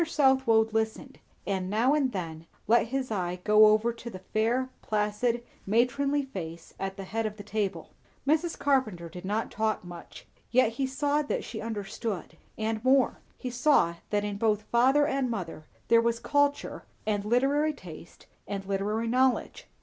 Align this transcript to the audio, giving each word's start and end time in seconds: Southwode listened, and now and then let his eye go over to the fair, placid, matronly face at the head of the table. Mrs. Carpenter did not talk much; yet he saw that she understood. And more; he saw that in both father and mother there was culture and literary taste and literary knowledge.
Southwode 0.03 0.73
listened, 0.73 1.19
and 1.45 1.69
now 1.69 1.93
and 1.93 2.11
then 2.11 2.47
let 2.65 2.87
his 2.87 3.11
eye 3.11 3.39
go 3.43 3.67
over 3.67 3.93
to 3.93 4.09
the 4.09 4.17
fair, 4.33 4.67
placid, 4.81 5.43
matronly 5.67 6.23
face 6.25 6.73
at 6.79 6.97
the 6.97 7.03
head 7.03 7.27
of 7.27 7.37
the 7.37 7.43
table. 7.43 7.91
Mrs. 8.27 8.57
Carpenter 8.57 9.07
did 9.09 9.23
not 9.23 9.51
talk 9.51 9.83
much; 9.83 10.25
yet 10.49 10.71
he 10.71 10.87
saw 10.87 11.21
that 11.21 11.43
she 11.43 11.61
understood. 11.61 12.35
And 12.57 12.83
more; 12.83 13.19
he 13.37 13.51
saw 13.51 13.97
that 14.09 14.23
in 14.23 14.37
both 14.37 14.63
father 14.63 15.05
and 15.05 15.29
mother 15.29 15.67
there 15.87 16.01
was 16.01 16.17
culture 16.19 16.83
and 17.05 17.23
literary 17.23 17.71
taste 17.73 18.25
and 18.47 18.65
literary 18.65 19.07
knowledge. 19.07 19.67